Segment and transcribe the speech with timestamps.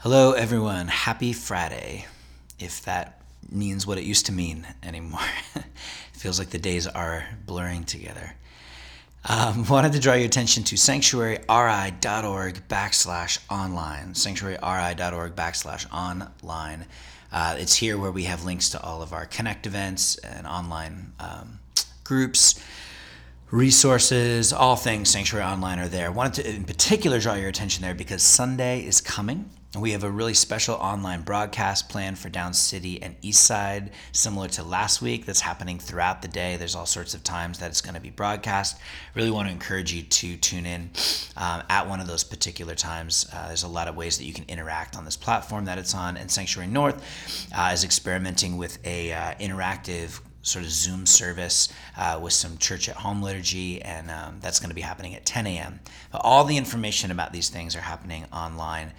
[0.00, 0.88] Hello, everyone.
[0.88, 2.04] Happy Friday,
[2.60, 5.26] if that means what it used to mean anymore.
[5.54, 5.64] it
[6.12, 8.34] feels like the days are blurring together.
[9.24, 14.12] Um, wanted to draw your attention to sanctuaryri.org backslash online.
[14.12, 16.84] Sanctuaryri.org backslash online.
[17.32, 21.12] Uh, it's here where we have links to all of our Connect events and online
[21.18, 21.58] um,
[22.04, 22.62] groups
[23.50, 26.06] resources, all things Sanctuary Online are there.
[26.06, 29.50] I wanted to, in particular, draw your attention there because Sunday is coming.
[29.78, 34.48] We have a really special online broadcast planned for Down City and East Side, similar
[34.48, 36.56] to last week, that's happening throughout the day.
[36.56, 38.78] There's all sorts of times that it's going to be broadcast.
[39.14, 40.90] Really want to encourage you to tune in
[41.36, 43.28] um, at one of those particular times.
[43.32, 45.94] Uh, there's a lot of ways that you can interact on this platform that it's
[45.94, 47.04] on, and Sanctuary North
[47.54, 52.88] uh, is experimenting with a uh, interactive sort of Zoom service uh, with some church
[52.88, 55.80] at home liturgy, and um, that's going to be happening at 10 a.m.
[56.12, 58.92] But all the information about these things are happening online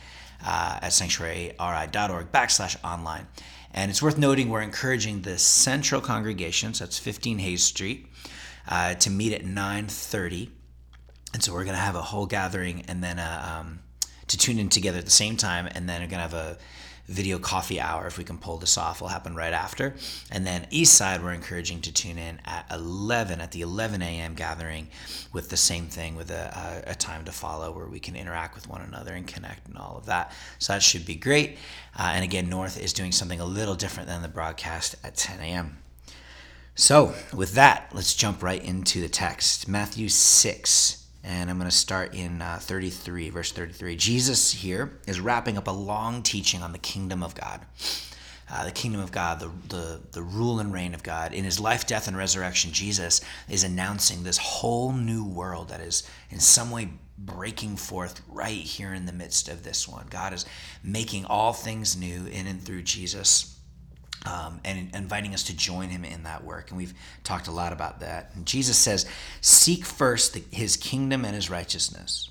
[0.46, 3.28] uh, at sanctuaryri.org backslash online.
[3.74, 8.08] And it's worth noting we're encouraging the central congregations, that's 15 Hayes Street,
[8.68, 10.50] uh, to meet at 9.30.
[11.34, 13.80] And so we're going to have a whole gathering and then uh, um,
[14.28, 15.68] to tune in together at the same time.
[15.74, 16.58] And then we're going to have a
[17.08, 19.02] video coffee hour if we can pull this off.
[19.02, 19.96] Will happen right after.
[20.32, 24.34] And then east side we're encouraging to tune in at 11 at the 11 a.m
[24.36, 24.88] gathering
[25.34, 28.56] with the same thing with a, a, a time to follow where we can interact
[28.56, 30.32] with one another and connect and all of that.
[30.60, 31.58] So that should be great.
[31.98, 35.40] Uh, and again north is doing something a little different than the broadcast at 10
[35.40, 35.78] a.m
[36.80, 39.68] so with that let's jump right into the text.
[39.68, 40.97] Matthew 6
[41.28, 43.98] and I'm going to start in uh, 33, verse 33.
[43.98, 47.60] Jesus here is wrapping up a long teaching on the kingdom of God.
[48.50, 51.34] Uh, the kingdom of God, the, the, the rule and reign of God.
[51.34, 56.10] In his life, death, and resurrection, Jesus is announcing this whole new world that is
[56.30, 60.08] in some way breaking forth right here in the midst of this one.
[60.10, 60.46] God is
[60.82, 63.57] making all things new in and through Jesus
[64.28, 66.70] um, and inviting us to join him in that work.
[66.70, 68.32] And we've talked a lot about that.
[68.36, 69.06] And Jesus says,
[69.42, 72.30] Seek first the, his kingdom and his righteousness.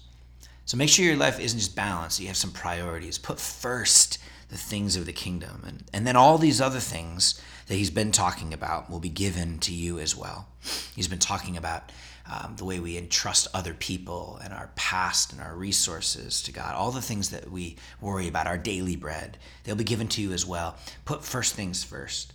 [0.66, 3.18] So make sure your life isn't just balanced, you have some priorities.
[3.18, 4.18] Put first
[4.48, 5.62] the things of the kingdom.
[5.66, 9.58] And, and then all these other things that he's been talking about will be given
[9.60, 10.48] to you as well.
[10.94, 11.90] He's been talking about
[12.30, 16.74] um, the way we entrust other people and our past and our resources to God,
[16.74, 20.32] all the things that we worry about, our daily bread, they'll be given to you
[20.32, 20.76] as well.
[21.04, 22.32] Put first things first.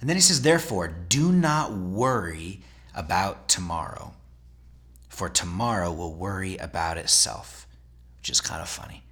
[0.00, 2.60] And then he says, therefore, do not worry
[2.94, 4.12] about tomorrow,
[5.08, 7.66] for tomorrow will worry about itself,
[8.18, 9.02] which is kind of funny.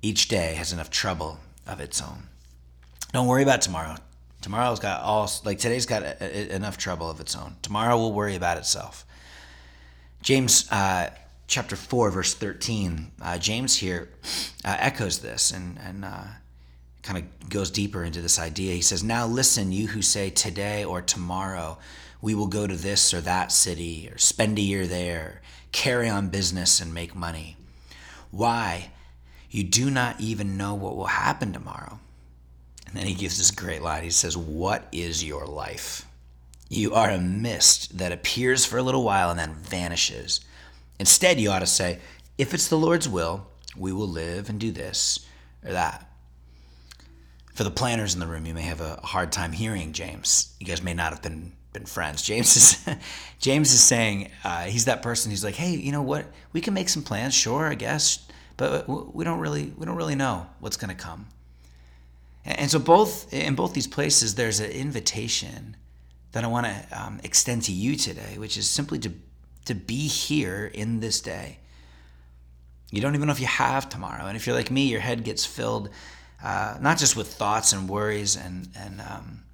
[0.00, 2.28] Each day has enough trouble of its own.
[3.12, 3.96] Don't worry about tomorrow.
[4.40, 7.56] Tomorrow's got all, like today's got a, a, enough trouble of its own.
[7.62, 9.06] Tomorrow will worry about itself.
[10.22, 11.10] James uh,
[11.46, 14.08] chapter 4, verse 13, uh, James here
[14.64, 16.24] uh, echoes this and, and uh,
[17.02, 18.74] kind of goes deeper into this idea.
[18.74, 21.78] He says, Now listen, you who say today or tomorrow
[22.20, 25.42] we will go to this or that city or spend a year there,
[25.72, 27.56] carry on business and make money.
[28.30, 28.90] Why?
[29.54, 32.00] You do not even know what will happen tomorrow.
[32.88, 34.02] And then he gives this great line.
[34.02, 36.06] He says, What is your life?
[36.68, 40.40] You are a mist that appears for a little while and then vanishes.
[40.98, 42.00] Instead, you ought to say,
[42.36, 45.24] If it's the Lord's will, we will live and do this
[45.64, 46.04] or that.
[47.54, 50.52] For the planners in the room, you may have a hard time hearing James.
[50.58, 52.22] You guys may not have been been friends.
[52.22, 52.96] James is
[53.38, 56.26] James is saying uh, he's that person who's like, hey, you know what?
[56.52, 58.23] We can make some plans, sure, I guess,
[58.56, 61.26] but we don't really we don't really know what's going to come.
[62.44, 65.76] And so both in both these places, there's an invitation
[66.32, 69.12] that I want to um, extend to you today, which is simply to,
[69.64, 71.58] to be here in this day.
[72.90, 74.26] You don't even know if you have tomorrow.
[74.26, 75.88] And if you're like me, your head gets filled
[76.44, 79.44] uh, not just with thoughts and worries and, and um,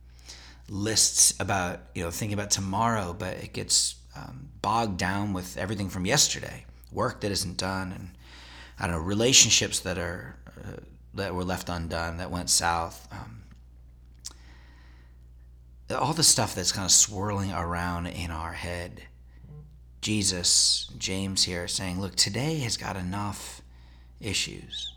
[0.68, 5.88] lists about, you know, thinking about tomorrow, but it gets um, bogged down with everything
[5.88, 8.10] from yesterday, work that isn't done, and
[8.80, 10.80] I don't know, relationships that are uh,
[11.14, 13.06] that were left undone, that went south.
[13.12, 13.42] Um,
[15.90, 19.02] all the stuff that's kind of swirling around in our head.
[20.00, 23.60] Jesus, James here saying, look, today has got enough
[24.20, 24.94] issues.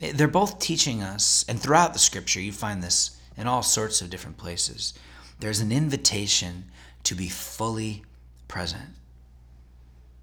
[0.00, 4.10] They're both teaching us, and throughout the scripture, you find this in all sorts of
[4.10, 4.94] different places.
[5.38, 6.64] There's an invitation
[7.04, 8.02] to be fully
[8.48, 8.90] present.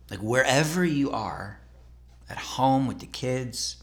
[0.09, 1.59] Like wherever you are,
[2.29, 3.77] at home with the kids,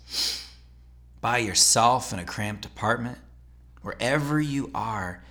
[1.20, 3.18] by yourself in a cramped apartment,
[3.82, 5.22] wherever you are,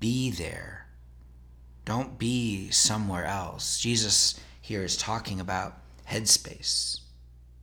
[0.00, 0.86] be there.
[1.84, 3.80] Don't be somewhere else.
[3.80, 5.78] Jesus here is talking about
[6.08, 7.00] headspace.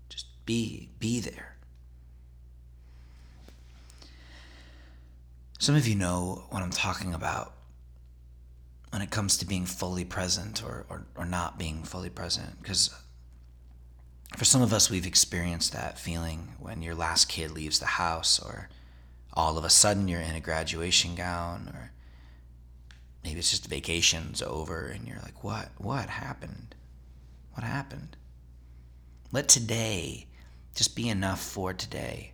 [0.09, 1.55] Just be be there.
[5.59, 7.53] Some of you know what I'm talking about
[8.91, 12.93] when it comes to being fully present or, or, or not being fully present, because
[14.37, 18.39] for some of us, we've experienced that feeling when your last kid leaves the house,
[18.39, 18.69] or
[19.33, 21.91] all of a sudden you're in a graduation gown, or
[23.23, 25.69] maybe it's just vacation's over and you're like, what?
[25.77, 26.75] What happened?
[27.53, 28.17] What happened?
[29.31, 30.27] Let today
[30.75, 32.33] just be enough for today.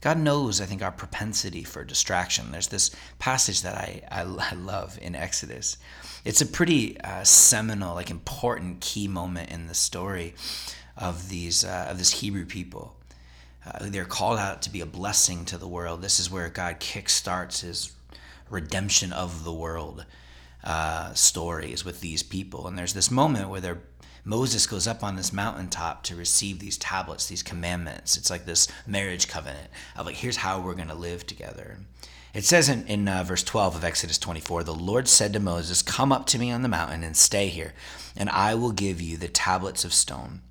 [0.00, 2.52] God knows, I think, our propensity for distraction.
[2.52, 4.20] There's this passage that I, I,
[4.50, 5.76] I love in Exodus.
[6.24, 10.34] It's a pretty uh, seminal, like important key moment in the story
[10.96, 12.96] of these uh, of this Hebrew people.
[13.64, 16.02] Uh, they're called out to be a blessing to the world.
[16.02, 17.92] This is where God kickstarts his
[18.48, 20.04] redemption of the world
[20.64, 22.66] uh, stories with these people.
[22.66, 23.82] And there's this moment where they're
[24.24, 28.16] Moses goes up on this mountaintop to receive these tablets, these commandments.
[28.16, 31.78] It's like this marriage covenant of like, here's how we're going to live together.
[32.32, 35.82] It says in, in uh, verse 12 of Exodus 24 The Lord said to Moses,
[35.82, 37.72] Come up to me on the mountain and stay here,
[38.16, 40.42] and I will give you the tablets of stone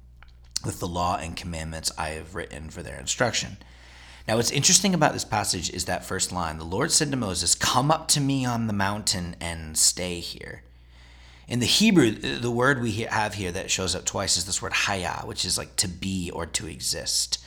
[0.66, 3.57] with the law and commandments I have written for their instruction.
[4.27, 7.56] Now, what's interesting about this passage is that first line The Lord said to Moses,
[7.56, 10.63] Come up to me on the mountain and stay here.
[11.49, 14.71] In the Hebrew, the word we have here that shows up twice is this word
[14.71, 17.43] haya, which is like to be or to exist.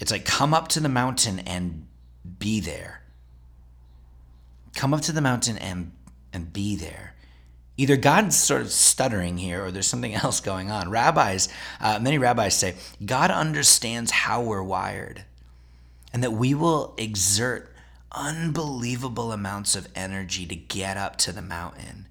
[0.00, 1.86] It's like come up to the mountain and
[2.38, 3.00] be there.
[4.76, 5.92] Come up to the mountain and
[6.30, 7.14] and be there.
[7.78, 10.90] Either God's sort of stuttering here or there's something else going on.
[10.90, 11.48] Rabbis,
[11.80, 15.24] uh, many rabbis say, God understands how we're wired
[16.12, 17.72] and that we will exert
[18.12, 22.08] unbelievable amounts of energy to get up to the mountain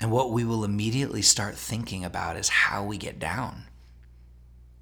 [0.00, 3.64] and what we will immediately start thinking about is how we get down.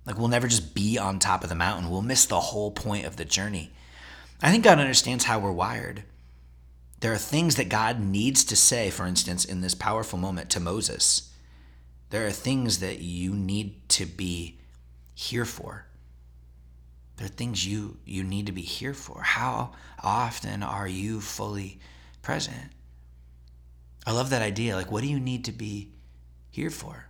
[0.06, 3.05] Like we'll never just be on top of the mountain, we'll miss the whole point
[3.05, 3.73] of the journey.
[4.41, 6.05] I think God understands how we're wired.
[7.00, 10.61] There are things that God needs to say, for instance, in this powerful moment to
[10.61, 11.32] Moses.
[12.11, 14.59] There are things that you need to be
[15.15, 15.87] here for.
[17.17, 19.23] There are things you, you need to be here for.
[19.23, 19.73] How
[20.03, 21.81] often are you fully
[22.23, 22.73] present?
[24.08, 24.75] I love that idea.
[24.75, 25.90] Like, what do you need to be
[26.49, 27.08] here for?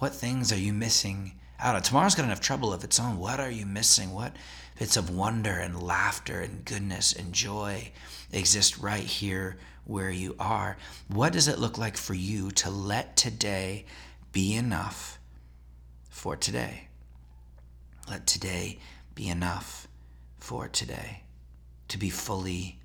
[0.00, 1.80] What things are you missing out on?
[1.80, 3.16] Tomorrow's got enough trouble of its own.
[3.16, 4.12] What are you missing?
[4.12, 4.36] What
[4.78, 7.92] bits of wonder and laughter and goodness and joy
[8.32, 9.56] exist right here
[9.86, 10.76] where you are?
[11.08, 13.86] What does it look like for you to let today
[14.30, 15.18] be enough
[16.10, 16.88] for today?
[18.10, 18.78] Let today
[19.14, 19.88] be enough
[20.36, 21.22] for today
[21.88, 22.78] to be fully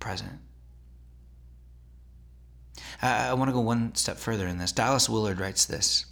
[0.00, 0.40] present.
[3.02, 4.72] Uh, I, I want to go one step further in this.
[4.72, 6.06] Dallas Willard writes this.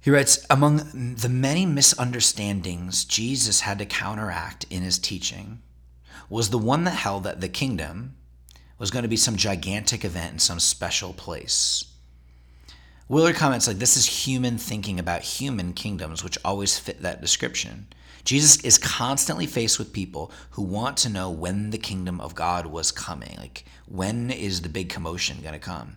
[0.00, 5.62] He writes Among the many misunderstandings Jesus had to counteract in his teaching
[6.30, 8.16] was the one that held that the kingdom
[8.78, 11.84] was going to be some gigantic event in some special place.
[13.08, 17.88] Willard comments like this is human thinking about human kingdoms, which always fit that description.
[18.28, 22.66] Jesus is constantly faced with people who want to know when the kingdom of God
[22.66, 23.34] was coming.
[23.38, 25.96] Like, when is the big commotion going to come?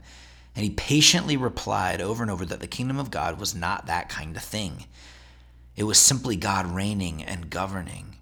[0.56, 4.07] And he patiently replied over and over that the kingdom of God was not that
[4.07, 4.86] kind of thing.
[5.76, 8.16] It was simply God reigning and governing.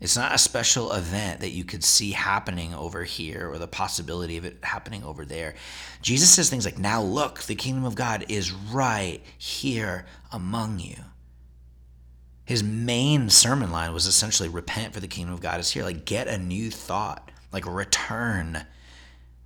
[0.00, 4.36] It's not a special event that you could see happening over here or the possibility
[4.36, 5.54] of it happening over there.
[6.02, 10.96] Jesus says things like, Now look, the kingdom of God is right here among you
[12.46, 15.82] his main sermon line was essentially repent for the kingdom of God is here.
[15.82, 18.64] Like get a new thought, like return,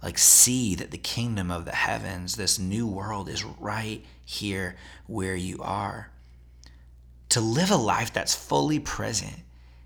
[0.02, 4.76] like see that the kingdom of the heavens, this new world is right here
[5.06, 6.10] where you are.
[7.30, 9.38] To live a life that's fully present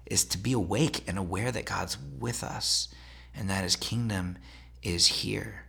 [0.06, 2.88] is to be awake and aware that God's with us
[3.32, 4.38] and that his kingdom
[4.82, 5.66] is here.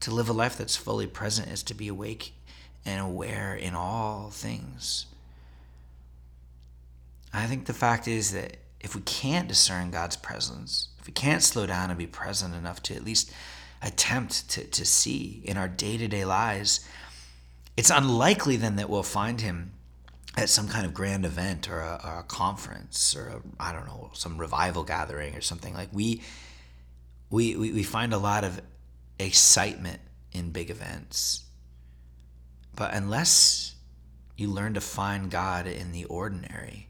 [0.00, 2.32] To live a life that's fully present is to be awake
[2.84, 5.06] and aware in all things
[7.38, 11.42] I think the fact is that if we can't discern God's presence, if we can't
[11.42, 13.32] slow down and be present enough to at least
[13.82, 16.88] attempt to, to see in our day to day lives,
[17.76, 19.72] it's unlikely then that we'll find Him
[20.36, 24.10] at some kind of grand event or a, or a conference or I don't know
[24.12, 25.74] some revival gathering or something.
[25.74, 26.22] Like we,
[27.30, 28.60] we we we find a lot of
[29.18, 30.00] excitement
[30.32, 31.44] in big events.
[32.74, 33.74] But unless
[34.36, 36.88] you learn to find God in the ordinary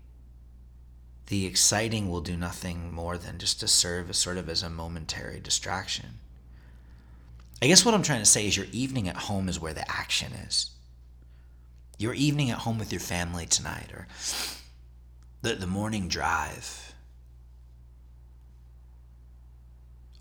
[1.27, 4.71] the exciting will do nothing more than just to serve as sort of as a
[4.71, 6.19] momentary distraction.
[7.61, 9.91] I guess what I'm trying to say is your evening at home is where the
[9.91, 10.71] action is.
[11.99, 14.07] Your evening at home with your family tonight, or
[15.43, 16.95] the, the morning drive,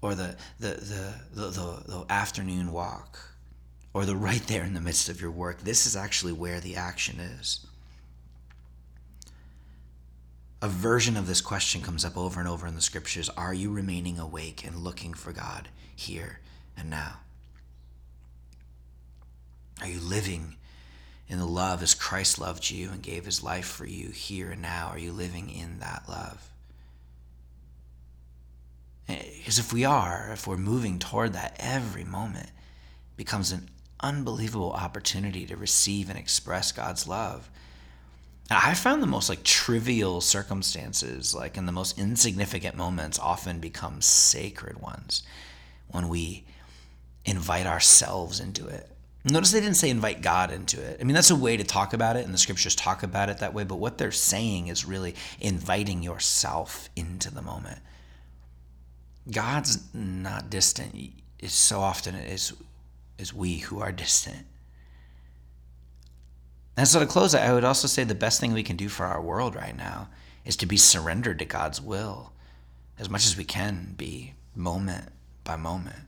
[0.02, 3.20] or the, the, the, the, the, the afternoon walk,
[3.94, 5.62] or the right there in the midst of your work.
[5.62, 7.66] This is actually where the action is.
[10.62, 13.72] A version of this question comes up over and over in the scriptures Are you
[13.72, 16.40] remaining awake and looking for God here
[16.78, 17.20] and now?
[19.82, 20.56] Are you living
[21.28, 24.62] in the love as Christ loved you and gave his life for you here and
[24.62, 24.88] now?
[24.92, 26.50] Are you living in that love?
[29.08, 32.50] Because if we are, if we're moving toward that, every moment
[33.18, 33.70] becomes an
[34.00, 37.50] unbelievable opportunity to receive and express God's love.
[38.50, 44.02] I found the most like trivial circumstances, like in the most insignificant moments, often become
[44.02, 45.24] sacred ones
[45.88, 46.44] when we
[47.26, 48.90] invite ourselves into it.
[49.24, 51.00] Notice they didn't say invite God into it.
[51.02, 53.40] I mean, that's a way to talk about it, and the scriptures talk about it
[53.40, 57.80] that way, but what they're saying is really inviting yourself into the moment.
[59.32, 60.96] God's not distant.
[61.40, 62.54] It's so often it is,
[63.18, 64.46] is we who are distant.
[66.78, 69.06] And so to close, I would also say the best thing we can do for
[69.06, 70.10] our world right now
[70.44, 72.34] is to be surrendered to God's will
[73.00, 75.10] as much as we can be, moment
[75.44, 76.00] by moment.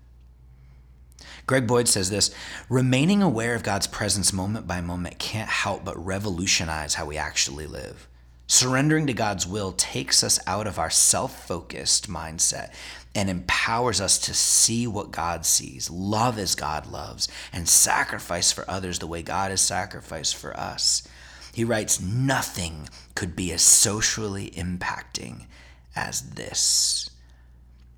[1.46, 2.32] Greg Boyd says this
[2.70, 7.68] remaining aware of God's presence moment by moment can't help but revolutionize how we actually
[7.68, 8.08] live.
[8.48, 12.72] Surrendering to God's will takes us out of our self focused mindset
[13.14, 18.70] and empowers us to see what God sees, love as God loves, and sacrifice for
[18.70, 21.08] others the way God has sacrificed for us.
[21.54, 25.48] He writes, Nothing could be as socially impacting
[25.96, 27.10] as this.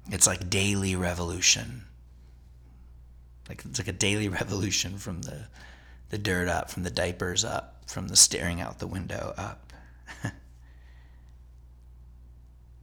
[0.09, 1.83] It's like daily revolution.
[3.47, 5.47] Like it's like a daily revolution from the
[6.09, 9.73] the dirt up, from the diapers up, from the staring out the window up.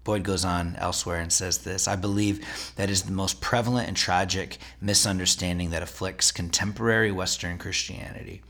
[0.06, 3.96] Boyd goes on elsewhere and says this I believe that is the most prevalent and
[3.96, 8.40] tragic misunderstanding that afflicts contemporary Western Christianity.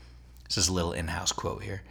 [0.47, 1.81] This is a little in house quote here.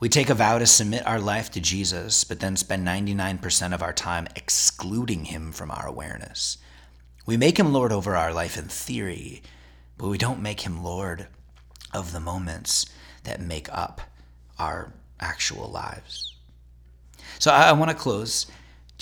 [0.00, 3.80] We take a vow to submit our life to Jesus, but then spend 99% of
[3.80, 6.58] our time excluding him from our awareness.
[7.24, 9.42] We make him Lord over our life in theory,
[9.96, 11.28] but we don't make him Lord
[11.94, 12.86] of the moments
[13.22, 14.00] that make up
[14.58, 16.34] our actual lives.
[17.38, 18.48] So I, I want to close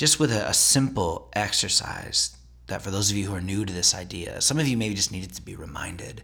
[0.00, 2.34] just with a, a, simple exercise
[2.68, 4.94] that for those of you who are new to this idea, some of you maybe
[4.94, 6.22] just needed to be reminded.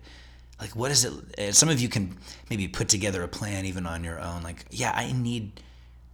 [0.58, 1.12] Like, what is it?
[1.36, 2.16] And Some of you can
[2.48, 4.42] maybe put together a plan even on your own.
[4.42, 5.60] Like, yeah, I need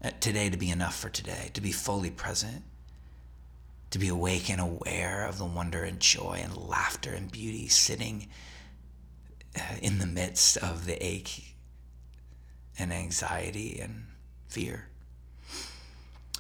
[0.03, 2.65] uh, today to be enough for today, to be fully present,
[3.93, 8.27] to be awake and aware of the wonder and joy and laughter and beauty sitting
[9.81, 11.55] in the midst of the ache
[12.77, 14.07] and anxiety and
[14.49, 14.89] fear.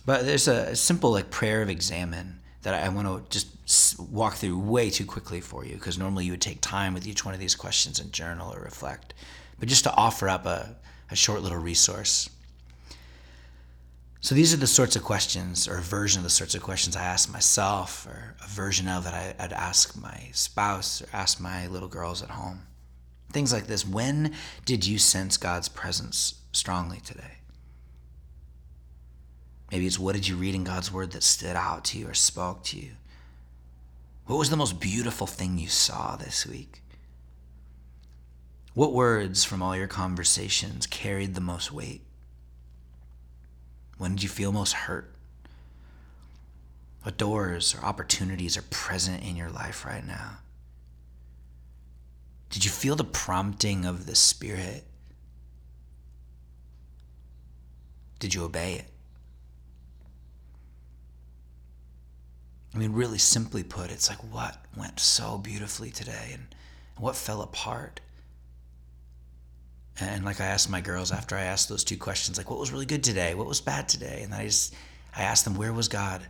[0.04, 4.58] But there's a simple like prayer of examen that I want to just walk through
[4.58, 7.40] way too quickly for you because normally you would take time with each one of
[7.40, 9.14] these questions and journal or reflect.
[9.58, 10.76] But just to offer up a,
[11.10, 12.28] a short little resource.
[14.20, 16.94] So these are the sorts of questions, or a version of the sorts of questions
[16.94, 21.66] I ask myself, or a version of that I'd ask my spouse or ask my
[21.66, 22.60] little girls at home.
[23.32, 23.84] Things like this.
[23.84, 24.32] When
[24.64, 27.41] did you sense God's presence strongly today?
[29.72, 32.12] Maybe it's what did you read in God's word that stood out to you or
[32.14, 32.90] spoke to you?
[34.26, 36.82] What was the most beautiful thing you saw this week?
[38.74, 42.02] What words from all your conversations carried the most weight?
[43.96, 45.14] When did you feel most hurt?
[47.02, 50.38] What doors or opportunities are present in your life right now?
[52.50, 54.84] Did you feel the prompting of the Spirit?
[58.18, 58.91] Did you obey it?
[62.74, 66.54] I mean, really simply put, it's like what went so beautifully today and
[66.96, 68.00] what fell apart?
[70.00, 72.72] And like I asked my girls after I asked those two questions, like what was
[72.72, 73.34] really good today?
[73.34, 74.22] What was bad today?
[74.22, 74.74] And I just
[75.14, 76.22] I asked them where was God?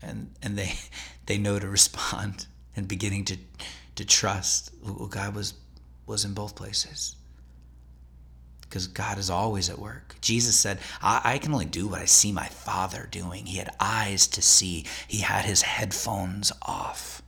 [0.00, 0.74] And and they
[1.26, 2.46] they know to respond
[2.76, 3.36] and beginning to
[3.96, 5.54] to trust well, God was
[6.06, 7.16] was in both places.
[8.72, 10.14] Because God is always at work.
[10.22, 13.44] Jesus said, I, I can only do what I see my Father doing.
[13.44, 17.20] He had eyes to see, he had his headphones off.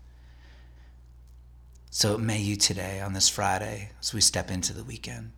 [1.91, 5.33] So may you today, on this Friday, as we step into the weekend,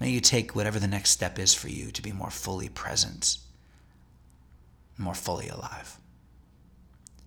[0.00, 3.38] may you take whatever the next step is for you to be more fully present,
[4.98, 5.96] more fully alive.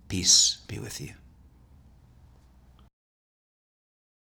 [0.08, 1.14] Peace be with you.